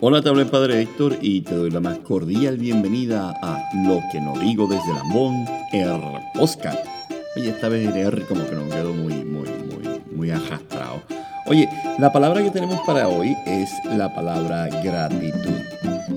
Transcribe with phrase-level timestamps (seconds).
[0.00, 4.00] Hola, te habla el Padre Héctor y te doy la más cordial bienvenida a Lo
[4.12, 5.88] que no digo desde Lambón, el
[6.38, 6.80] Oscar.
[7.36, 11.02] Oye, esta vez el R como que no quedó muy, muy, muy, muy arrastrado.
[11.46, 15.62] Oye, la palabra que tenemos para hoy es la palabra gratitud.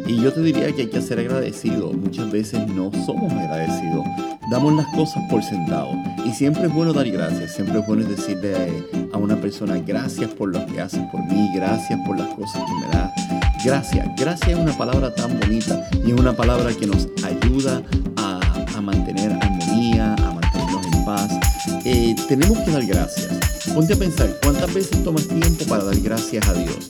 [0.06, 1.92] Y yo te diría que hay que ser agradecido.
[1.92, 4.06] Muchas veces no somos agradecidos.
[4.52, 5.90] Damos las cosas por sentado.
[6.24, 7.54] Y siempre es bueno dar gracias.
[7.56, 8.54] Siempre es bueno decirle
[9.12, 11.50] a una persona gracias por lo que haces por mí.
[11.56, 13.51] Gracias por las cosas que me das.
[13.64, 14.08] Gracias.
[14.18, 17.84] Gracias es una palabra tan bonita y es una palabra que nos ayuda
[18.18, 21.30] a, mantener armonía, a mantenernos en paz.
[21.86, 23.28] Eh, tenemos que dar gracias.
[23.76, 26.90] Ponte a pensar, ¿cuántas veces tomas tiempo para dar gracias a Dios?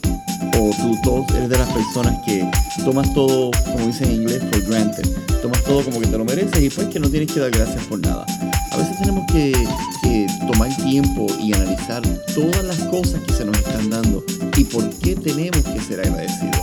[0.58, 0.70] O
[1.02, 2.48] tú, eres de las personas que
[2.82, 5.06] tomas todo, como dicen en inglés, for granted.
[5.42, 7.84] Tomas todo como que te lo mereces y pues que no tienes que dar gracias
[7.84, 8.24] por nada.
[8.70, 9.52] A veces tenemos que,
[10.12, 12.02] que tomar tiempo y analizar
[12.34, 14.22] todas las cosas que se nos están dando
[14.58, 16.60] y por qué tenemos que ser agradecidos.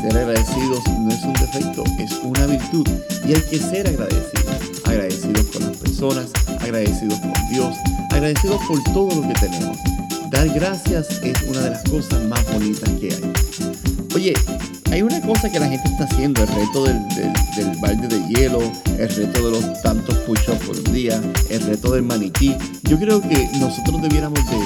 [0.00, 2.86] Ser agradecidos no es un defecto, es una virtud
[3.26, 4.44] y hay que ser agradecidos.
[4.84, 6.26] Agradecidos con las personas,
[6.60, 7.74] agradecidos con Dios,
[8.10, 9.76] agradecidos por todo lo que tenemos.
[10.30, 13.32] Dar gracias es una de las cosas más bonitas que hay.
[14.14, 14.34] Oye,
[14.94, 18.60] hay una cosa que la gente está haciendo, el reto del, del, balde de hielo,
[18.96, 22.54] el reto de los tantos push-ups por día, el reto del maniquí.
[22.84, 24.56] Yo creo que nosotros debiéramos de,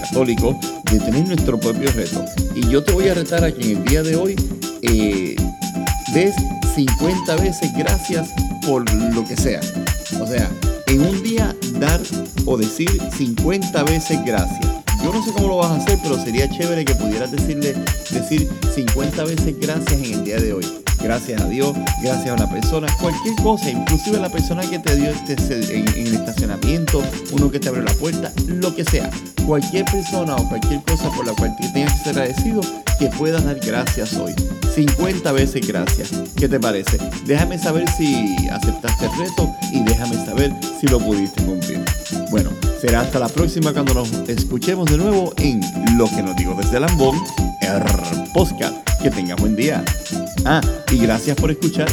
[0.00, 0.56] católicos,
[0.90, 2.24] de tener nuestro propio reto.
[2.56, 4.34] Y yo te voy a retar a que en el día de hoy
[4.82, 5.36] eh,
[6.12, 6.34] des
[6.74, 8.28] 50 veces gracias
[8.66, 9.60] por lo que sea.
[10.20, 10.50] O sea,
[10.88, 12.00] en un día dar
[12.46, 14.75] o decir 50 veces gracias.
[15.06, 17.76] Yo no sé cómo lo vas a hacer, pero sería chévere que pudieras decirle,
[18.10, 20.66] decir 50 veces gracias en el día de hoy.
[21.00, 25.10] Gracias a Dios, gracias a una persona, cualquier cosa, inclusive la persona que te dio
[25.10, 25.36] este,
[25.76, 29.08] en, el estacionamiento, uno que te abrió la puerta, lo que sea.
[29.46, 32.60] Cualquier persona o cualquier cosa por la cual tengas que ser agradecido,
[32.98, 34.34] que puedas dar gracias hoy.
[34.74, 36.10] 50 veces gracias.
[36.36, 36.98] ¿Qué te parece?
[37.24, 41.84] Déjame saber si aceptaste el reto y déjame saber si lo pudiste cumplir.
[42.86, 45.60] Será hasta la próxima cuando nos escuchemos de nuevo en
[45.98, 47.16] Lo que nos digo desde Lambón,
[47.60, 47.82] el
[48.32, 48.76] podcast.
[49.02, 49.84] Que tengas buen día.
[50.44, 50.60] Ah,
[50.92, 51.88] y gracias por escuchar.